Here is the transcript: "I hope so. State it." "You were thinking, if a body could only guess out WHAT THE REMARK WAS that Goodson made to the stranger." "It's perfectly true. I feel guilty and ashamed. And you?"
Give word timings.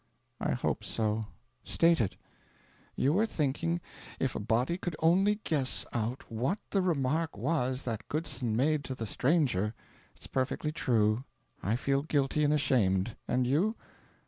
"I 0.39 0.53
hope 0.53 0.83
so. 0.83 1.27
State 1.63 2.01
it." 2.01 2.15
"You 2.95 3.13
were 3.13 3.27
thinking, 3.27 3.79
if 4.19 4.33
a 4.33 4.39
body 4.39 4.75
could 4.79 4.95
only 4.97 5.35
guess 5.43 5.85
out 5.93 6.31
WHAT 6.31 6.57
THE 6.71 6.81
REMARK 6.81 7.37
WAS 7.37 7.83
that 7.83 8.07
Goodson 8.07 8.55
made 8.55 8.83
to 8.85 8.95
the 8.95 9.05
stranger." 9.05 9.75
"It's 10.15 10.25
perfectly 10.25 10.71
true. 10.71 11.23
I 11.61 11.75
feel 11.75 12.01
guilty 12.01 12.43
and 12.43 12.51
ashamed. 12.51 13.15
And 13.27 13.45
you?" 13.45 13.75